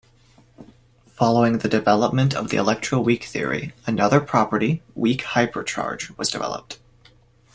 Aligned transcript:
Following 1.13 1.59
the 1.59 1.69
development 1.69 2.33
of 2.33 2.49
the 2.49 2.57
electroweak 2.57 3.23
theory, 3.25 3.73
another 3.85 4.19
property, 4.19 4.81
weak 4.95 5.21
hypercharge, 5.21 6.17
was 6.17 6.29
developed. 6.31 6.79